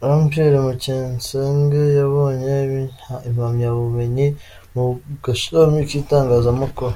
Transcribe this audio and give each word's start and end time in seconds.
Jean 0.00 0.20
Pierre 0.30 0.58
Bucyensenge: 0.64 1.82
yabonye 1.98 2.56
impamyabumenyi 3.28 4.26
mu 4.74 4.84
gashami 5.24 5.78
k’Itangazamakuru. 5.88 6.94